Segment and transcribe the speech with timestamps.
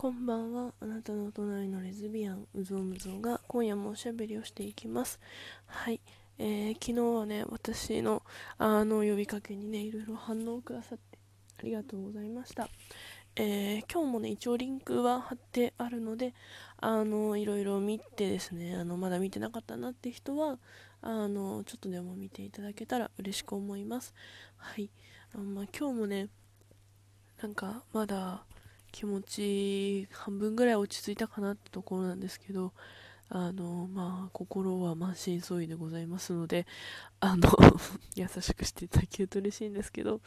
[0.00, 0.72] こんばんは。
[0.80, 5.20] あなたの隣のレズビアン、うぞうむぞうが今夜もおしゃべりをしていきます。
[5.66, 6.00] はい。
[6.38, 8.22] えー、昨日はね、私の
[8.56, 11.18] あの呼びかけにね、いろいろ反応くださって
[11.58, 12.70] ありがとうございました。
[13.36, 16.32] えー、今日もね、一応リンクは貼ってあるので、
[16.78, 20.58] あの、いろいろ見てですね、あの、まだ見てなかったなって人は、
[21.02, 24.14] あの、ちょっとでも見ていただけたら嬉しく思います。
[24.56, 24.88] はい。
[25.34, 26.28] あまあ、今日もね、
[27.42, 28.46] なんか、まだ、
[28.92, 32.72] 気持ち半分ぐらい落ち着いたかなってところなんですけど
[33.32, 36.66] あのまあ心は満身創痍でございますので
[37.20, 37.48] あの
[38.16, 40.20] 優しくしていただけると嬉しいんですけど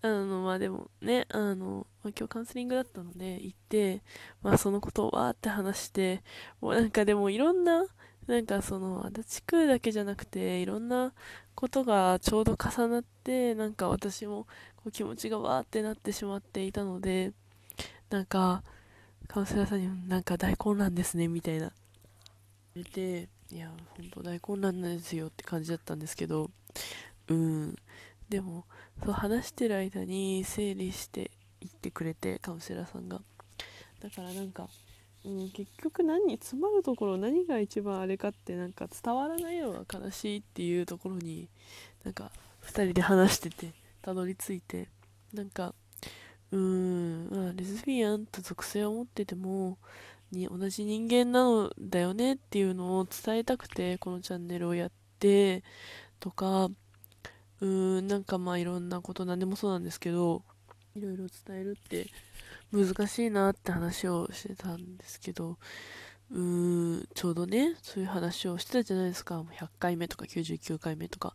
[0.00, 4.02] あのまあでもねあの、まあ、今日カウンセリングだったので行って
[4.40, 6.22] まあそのことをわーって話して
[6.62, 7.84] もうなんかでもいろんな
[8.26, 11.12] なんかその足立区だけじゃなくていろんな
[11.54, 17.32] ことがちょうど重なってなんか私もこう気持ちがわーってなってしまっていたので
[18.12, 18.62] なんか、
[19.26, 21.72] カウンセラーさんになんか大混乱ですね、みたいな。
[22.74, 26.50] 言て、いや、ほんと大混乱なんですよって感じだったんですけど、
[27.28, 27.74] うん。
[28.28, 28.66] でも、
[29.02, 31.30] そう話してる間に整理して
[31.62, 33.22] いってくれて、カウンセラーさんが。
[34.00, 34.68] だからなんか、
[35.24, 41.48] うん、結局何に詰まるところ何が一番あれかってなんか伝わらないのが悲しいっていうところに
[42.04, 42.32] なんか
[42.64, 44.88] 2人で話しててたどり着いて
[45.32, 45.74] なんか
[46.52, 49.78] うん、まあ、レズビアンと属性を持ってても、
[50.30, 55.62] に同じ人間なのだよねっていうのを伝えたくて、このチャンネルをやって、
[56.20, 60.42] とか、うーん、なんかまあいろんなこと何でもそうなんですけど、
[60.94, 62.10] いろいろ伝えるって
[62.72, 65.58] 難しいなって話をしてたんですけど、
[66.30, 69.44] うーん、ちょうどね、そういう話をしてたじゃないですか。
[69.50, 71.34] 100回目とか99回目とか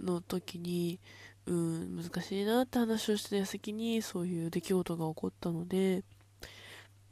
[0.00, 1.00] の時に、
[1.46, 6.02] うん、難しいなって話をしてた矢先にそういう出来事が起こったので、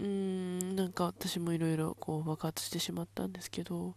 [0.01, 3.95] うん、なんか私もいろいろこう爆発してしまったんですけど、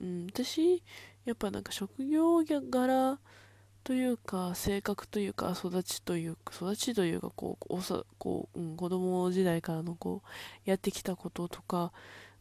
[0.00, 0.82] うん、私、
[1.24, 3.18] やっぱなんか職業柄
[3.84, 10.28] というか、性格というか、育ちというか、育ちというか、こう、おさこう、うん、子供時代からのこう、
[10.68, 11.92] やってきたこととか、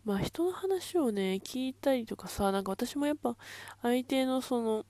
[0.04, 3.36] まあ人の話をね、聞いたりとかさ、なんか私もやっぱ
[3.82, 4.86] 相手のその、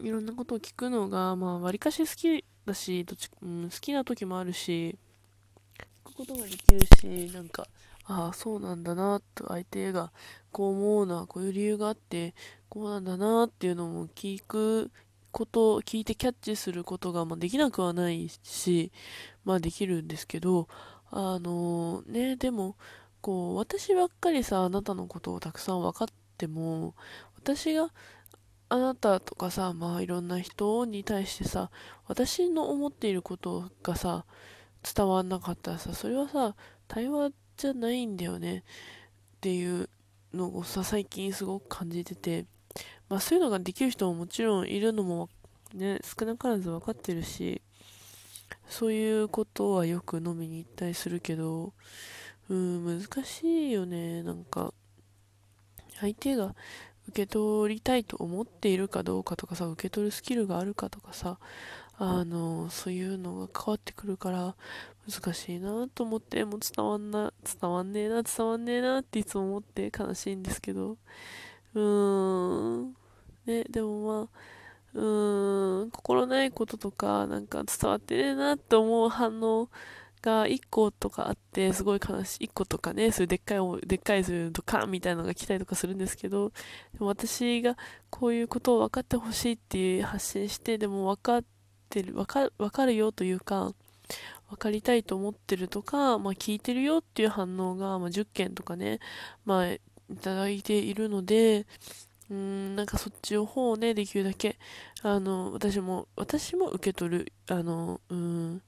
[0.00, 4.96] いろんなことを聞くのが、まあ、わりかし好きだし、どっち、うん、好きな時もあるし、
[6.04, 7.66] 聞くことができるし、なんか、
[8.04, 10.12] ああ、そうなんだな、と相手が
[10.52, 12.34] こう思うのはこういう理由があって、
[12.68, 14.90] こうなんだなっていうのも聞く
[15.32, 18.92] こと、聞いてキャッチすることが、まあ、できなくはないし、
[19.44, 20.68] まあできるんですけど、
[21.10, 22.76] あのー、ね、でも、
[23.20, 26.94] こう、私ばっかりさ、あなたのことをたくさん分かっても、
[27.36, 27.92] 私が
[28.70, 31.70] あなたとかさ、まあいろんな人に対してさ、
[32.06, 34.26] 私の思っていることがさ、
[34.82, 36.54] 伝わんなかったらさ、それはさ、
[36.86, 38.62] 対話じゃないんだよねっ
[39.40, 39.88] ていう
[40.34, 42.44] のをさ、最近すごく感じてて、
[43.08, 45.30] まあそういうのができる人ももちろんいるのも
[45.72, 47.62] ね、少なからず分かってるし、
[48.68, 51.72] そういうことはよく飲みに行ったりするけど、
[52.50, 54.74] うん、難しいよね、なんか。
[56.00, 56.54] 相手が
[57.08, 61.38] 受け取りたいと思っているかどうかとかさ、受け取るスキルがあるかとかさ、
[61.96, 64.54] あの、そういうのが変わってくるから
[65.10, 70.96] 難しいなと思って、もう伝わんな、伝わんねえな、伝わんねえなっていつも思って悲しいんですけど、
[71.74, 72.96] うーん、
[73.46, 74.28] ね、でもまあ、
[74.94, 79.70] うーん、心ないこととか、なんか伝わってねえなって思う反応
[80.28, 82.44] が1個とかあって、すごい悲しい。
[82.46, 86.50] 1個とかね、そういうでっかい、でっかいそういうドカンみたいなのが来たりとかするんですけど、
[86.92, 87.76] でも私が
[88.10, 91.44] こういうことを分かってほしいっていう発信して、でも分かっ
[91.88, 93.72] てる、分か分かるよというか、
[94.50, 99.00] 分かりたいと思ってるとか、まあ聞いてるよっていう反応が、まあ10件とかね、
[99.44, 99.80] まあい
[100.20, 101.66] ただいているので、
[102.30, 104.58] うん、なんかそっちの方をね、できるだけ、
[105.02, 108.62] あの、私も、私も受け取る、あの、うん、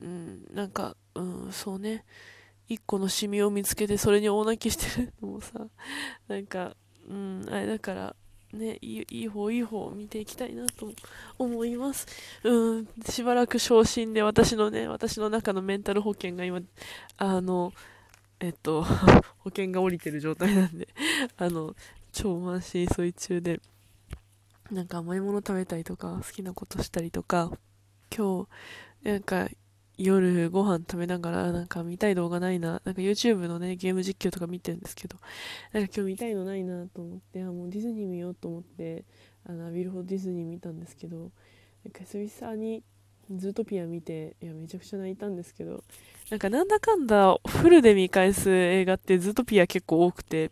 [0.00, 2.04] うん、なんか、うん、そうね、
[2.68, 5.66] 一個のシミを見つけてそれに大泣きしてるのもさ、
[6.28, 6.76] なんか、
[7.08, 8.16] うん、あれだから、
[8.52, 10.92] ね、いいいい方いい方を見ていきたいなと
[11.38, 12.06] 思います。
[12.42, 16.60] うん、しばらく昇進で私のね、私の中のメンタル保険が今、
[17.16, 17.72] あの、
[18.40, 18.82] えっと、
[19.38, 20.88] 保険が降りてる状態なんで、
[21.36, 21.74] あの、
[22.12, 23.60] 超満身創痍中で、
[24.70, 27.50] なんか甘いもの食べたりとか、好きなことしたりとか、
[28.14, 28.48] 今日、
[29.06, 29.48] なんか、
[29.98, 35.16] 夜ご飯食べながら、なんか見たい動画ないな、なんか YouTube のね、ゲーム実況とか見てるんですけど、
[35.72, 39.04] なんか今日見たいのないなと思って、あ、もうディズニー見ようと思って、
[39.48, 41.30] あの、ビルホディズニー見たんですけど、
[41.84, 42.82] なんか久々に
[43.30, 45.82] ズートピア見て、いや、めちゃくちゃ泣いたんですけど、
[46.30, 50.50] なんかなんだかんだフルで見返す映画ってズートピア結構多くて、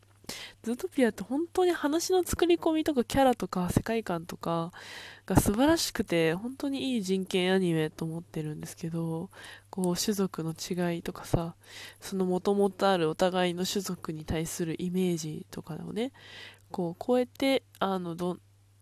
[0.62, 4.72] ズートピアって本当に話の作り込みとかキャラとか世界観とか
[5.26, 9.30] が素晴らしくて、本当にいい人権アニメと思ってるんですけど、
[9.70, 11.54] こう種族の違いとかさ、
[12.00, 16.12] その元々あるお互いの種族に対するイメージとかをね、
[16.70, 18.38] こう超えて、あの、ど、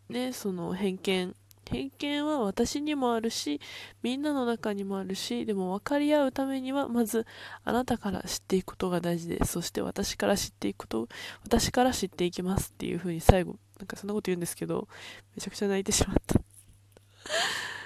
[0.08, 1.34] ね、その偏見
[1.72, 3.60] 偏見は私にもあるし、
[4.02, 7.26] みんなの中にもあるし、でも分かり合うためには、まず
[7.64, 9.52] あなたから知っていくことが大事です。
[9.52, 11.08] そして私から知っていくこと、
[11.42, 14.86] 私から知っていきますっていう風に最後、なんかそんなこと言うんですけど、
[15.34, 16.40] めちゃくちゃ泣いてしまった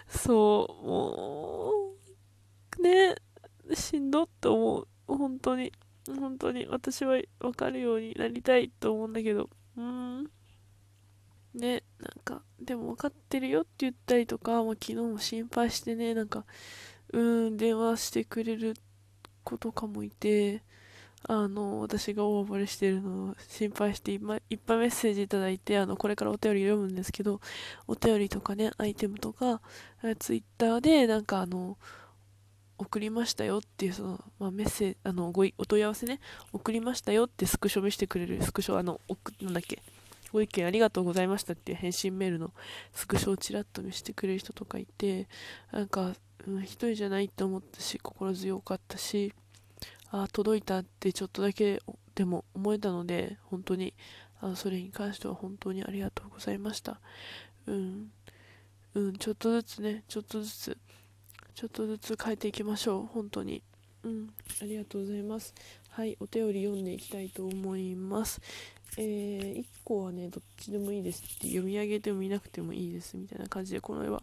[0.18, 1.72] そう、も
[2.78, 3.14] う、ね、
[3.72, 4.88] しんどって思う。
[5.06, 5.72] 本当に。
[6.06, 6.66] 本当に。
[6.66, 10.30] 私は分かるようになりたいと思うんだけど、うん。
[11.54, 16.44] ね、なんか、でも分かってるよって言ったりとか、もう昨日も心配してね、なんか、
[17.12, 18.74] うーん、電話してくれる
[19.44, 20.62] 子とかもいて、
[21.28, 27.40] あの、私が大暴れしてるのを心配していっぱいっぱいメッセージいただいて、あの、これからお便り読むんですけど、
[27.88, 29.60] お便りとかね、アイテムとか、
[30.18, 31.78] ツイッターで、なんかあの、
[32.78, 36.20] 送りましたよっていう、その、まあ、メッセージ、あの、ごい、お問い合わせね、
[36.52, 39.82] 送りましたよってスクショ見せてくれる、スクショ、あの、送、なんだっけ、
[40.32, 42.52] ご意見ありがとうございましたっていう返信メールの
[42.92, 45.28] スクショをちらっと見せてくれる人とかいて、
[45.72, 46.12] なんか、
[46.46, 49.32] うん、一人じゃないって思ったし、心強かったし、
[50.10, 51.82] あ届いたってちょっとだけ
[52.14, 53.94] でも思えたので、本当に、
[54.40, 57.00] あのそれに関しては本当にありがとうございました。
[57.66, 58.10] うん、
[58.94, 60.78] うん、ちょっとずつね、ちょっとずつ、
[61.54, 63.62] ちょっとずつ変えていきましょう、本当に。
[64.02, 64.30] うん、
[64.62, 65.52] ありがとうございます。
[65.90, 68.40] はい、お便り読んでいきたいと思います。
[68.98, 74.22] えー、1個はね、どっちでもいいですって読み上げても見なくてもいいですみたいな感じで、この絵は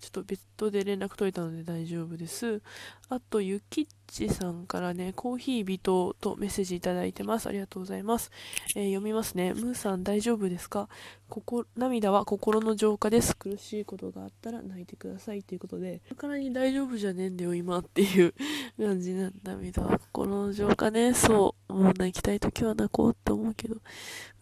[0.00, 2.62] ちょっと別途で連絡取れたので大丈夫です。
[3.08, 7.46] あと、ゆきっちさんからね、コーヒー微糖とメッセージいただいてます。
[7.48, 8.30] ありがとうございます。
[8.76, 9.54] えー、読みますね。
[9.54, 10.88] ムーさん大丈夫ですか？
[11.28, 13.34] ここ涙は心の浄化です。
[13.36, 18.34] 苦しいことがあったら泣いてくださいということで、からに大丈夫じゃねえんだよ、今っていう
[18.78, 19.52] 感じなんだ。
[19.52, 21.14] 涙は心の浄化ね。
[21.14, 21.61] そう。
[21.72, 23.76] もう泣きたい時は泣こうって思うけど。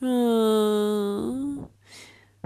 [0.01, 1.71] うーん。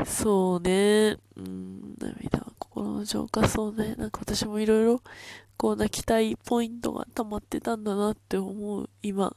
[0.04, 1.16] そうね。
[1.36, 3.94] うん、涙は心の浄化そうね。
[3.96, 5.02] なんか私もいろいろ、
[5.56, 9.36] こう泣きたいポイントが溜まってたんだなって思う、今。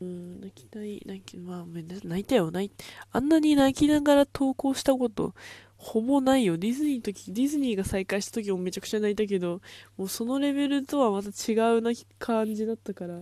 [0.00, 2.72] うん、泣きたい、泣き、まあ、めんなさい泣いたよ、泣い、
[3.12, 5.34] あんなに泣きながら投稿したこと、
[5.76, 6.56] ほぼないよ。
[6.58, 9.60] ディズニーの時、ディズニーが再開した時もめちゃくちゃ泣いたけど、
[9.96, 13.18] もうそのレベルとはまた違うな感じだったから、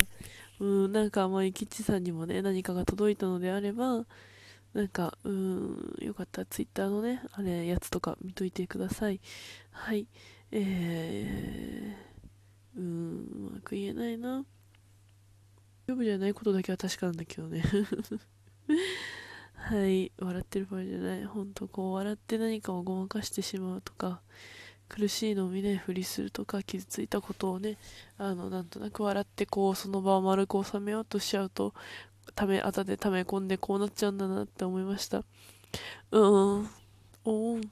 [0.62, 4.06] うん、なんかまあ、キッチさんにもね、何かが届いたのであれば、
[4.74, 9.20] なんか、うん、よかったらツイッターのね、あれ、やつとか見といてください。
[9.72, 10.06] はい。
[10.52, 14.44] えー、うん、うまく言えないな。
[15.88, 17.64] 丈夫じゃないことだけは確かなんだけどね
[19.54, 21.24] はい、笑ってる場合じゃない。
[21.24, 24.22] ほんとこう、笑って何かをごまかしてしまうとか、
[24.92, 27.78] 苦しいのを見ないふりするとか、傷ついたことをね、
[28.18, 31.72] あの、なんとなく笑ってこう、その場を丸く収めようとしちゃうと、
[32.34, 35.18] ため、後で溜め込んでこうなっちゃうんだなって思いました。
[35.18, 36.70] うーん、
[37.24, 37.62] おん。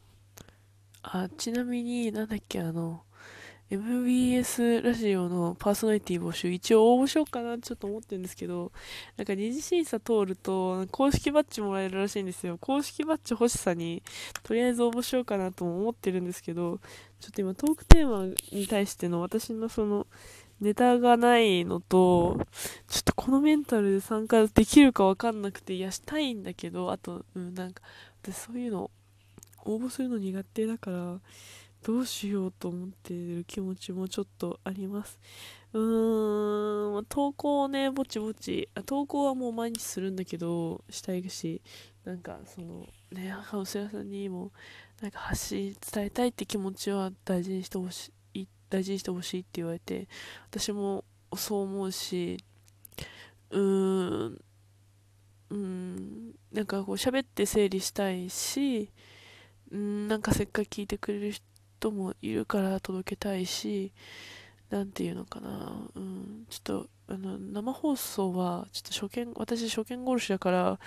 [1.03, 3.03] あ、ちなみに、なんだっけ、あの、
[3.73, 8.73] MBS ラジオのパーソナリティ募集、一応応募しようかなちょっと思ってるんですけど、
[9.17, 12.59] なんか二次審査通ると、公式バッジもらえるらしいんですよ。
[12.59, 14.03] 公式バッジ欲しさに、
[14.43, 16.81] とりあえず応募しようかなとも思ってるんですけど、
[17.21, 20.09] ちょっと今トークテーマに対しての私のその、
[20.61, 22.45] ネタがないのと、
[22.89, 27.85] ちょっとこのメンタルで参加できるかわかんなくて、いや、したいんだけど、あと、うん、なんか、
[28.21, 28.91] 私そういうの、
[29.65, 31.21] 応募するの苦手だから、
[31.83, 35.19] どうしようと思っている気持ちもちょっとあります。
[35.73, 41.63] うーん、投稿をね、ぼちぼち、投稿はもう毎日するんだけど、したいし、
[42.05, 44.53] なんかその、ね、ハウス屋さんにも、
[45.01, 50.07] なんか発信、伝えたいって気持ちは大事にしてほしい、大事にしてほしいって言われて、
[50.51, 52.37] 私もそう思うし、
[53.51, 54.41] うーん、
[55.51, 58.91] うん、なんかこう喋って整理したいし、
[59.71, 61.50] うん、なんかせっかく聞いてくれる人
[61.81, 63.93] 人もいるから届けたいし、
[64.69, 70.79] なんていうのかな、うん、ちょっと、あの、生放送は、ちょっと初見、私初見殺しだから、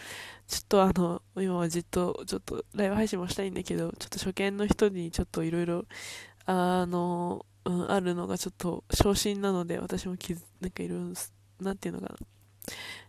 [0.47, 5.85] ちょっとあの、今はじっと、ちょっとライブ配信もしたいんだけど、ちょっと初見の人にちょっといろいろ、
[6.45, 11.13] あの、うん、あるのがちょっと昇進なので、私も気づ、なんかいろいろ、
[11.59, 12.15] なんていうのか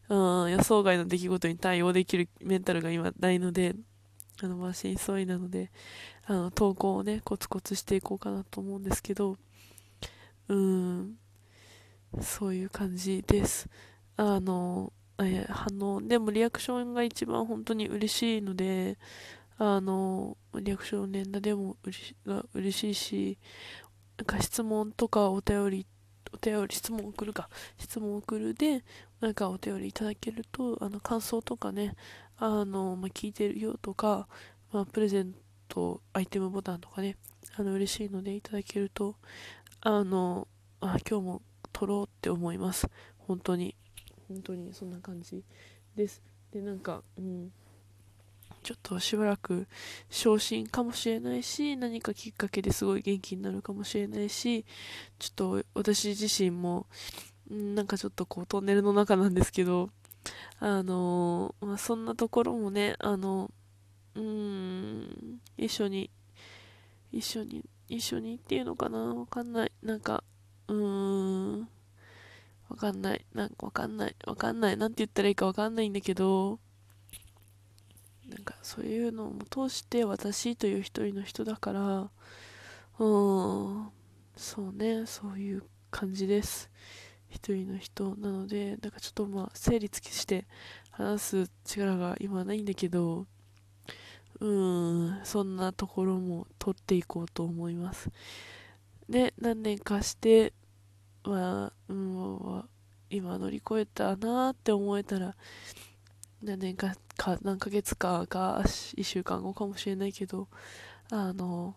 [0.08, 3.76] な、うん、予想外の出来事に対応できるメンタルが今ないので、
[4.42, 5.70] あの、まあ、真相なので、
[6.26, 9.36] あの、投稿をね、コツコツしていこうかなと思うんですけど、
[10.48, 11.16] うん、
[12.20, 13.68] そういう感じです。
[14.16, 18.98] あの、え反応、でもリアクションが一番本当に嬉しいので、
[19.58, 22.16] あの、リアクション連打でも嬉し
[22.54, 23.38] 嬉しいし、
[24.18, 25.86] なんか質問とかお便り、
[26.32, 27.48] お便り、質問送るか、
[27.78, 28.84] 質問送るで、
[29.20, 31.94] なんかお便りいただけると、あの、感想とかね、
[32.38, 34.28] あの、まあ、聞いてるよとか、
[34.72, 35.34] まあ、プレゼン
[35.68, 37.16] ト、アイテムボタンとかね、
[37.56, 39.16] あの、嬉しいのでいただけると、
[39.80, 40.48] あの、
[40.80, 42.88] あ、今日も撮ろうって思います。
[43.18, 43.76] 本当に。
[44.28, 45.44] 本当にそんな感じ
[45.96, 46.22] です。
[46.50, 47.52] で、なんか、うん。
[48.62, 49.66] ちょっとしばらく
[50.08, 54.64] 昇進かもしれないし、何かきっかけですごい元気になるかもしれないし、
[55.18, 56.86] ちょっと私自身も、
[57.50, 59.90] なんかちょっとこうトンネルの中なんですけど、
[60.60, 63.50] あの、まあ、そんなところもね、あの、
[64.14, 66.10] うん、一緒に、
[67.12, 68.98] 一緒に、一緒にっていうのかな？
[68.98, 69.72] わかんない。
[69.82, 70.24] なんか、
[70.68, 70.76] うー
[71.56, 71.60] ん、
[72.68, 73.24] わかんない。
[73.34, 74.16] なんかわかんない。
[74.26, 74.76] わかんない。
[74.76, 76.58] なんて言ったらいいかわかんないんだけど、
[78.28, 82.10] なんかそういうのを通して私という一人の人だから、
[82.98, 83.88] うん、
[84.36, 86.70] そうね、そういう感じです。
[87.34, 90.46] 一人の人なので、なんかちょっとまあ、整理つきして
[90.90, 93.26] 話す力が今ないんだけど、
[94.40, 98.10] うーん、そんなところも取っていこうと思います。
[99.08, 100.52] で、何年かして、
[101.24, 102.64] まあ、うん、
[103.10, 105.36] 今乗り越えたなって思えたら、
[106.42, 110.48] 何年かか何ヶ月かが1週間後かもしれないけど
[111.10, 111.74] あの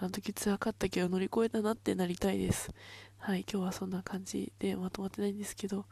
[0.00, 2.70] あの時辛かったけど乗り越えたなってなりたいです
[3.18, 5.84] はい今日はそんな感じでまとまってないんですけど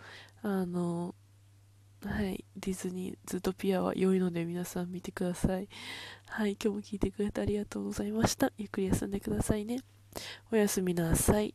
[0.43, 1.15] あの
[2.05, 5.69] はいディズニーズートピアは良いので皆さん見てください。
[6.29, 8.53] はい今日も聞いてくれてありがとうございました。
[8.59, 9.81] ゆっくり休んでくださいね。
[10.53, 11.55] おやすみなさい。